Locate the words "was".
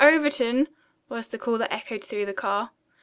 1.09-1.27